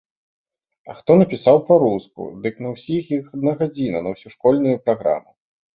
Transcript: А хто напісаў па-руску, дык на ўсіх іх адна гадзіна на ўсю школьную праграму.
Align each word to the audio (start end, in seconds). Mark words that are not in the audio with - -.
А 0.93 0.95
хто 1.01 1.17
напісаў 1.21 1.57
па-руску, 1.69 2.21
дык 2.47 2.55
на 2.67 2.75
ўсіх 2.75 3.03
іх 3.19 3.23
адна 3.37 3.51
гадзіна 3.61 3.97
на 4.09 4.19
ўсю 4.19 4.27
школьную 4.37 4.75
праграму. 4.89 5.31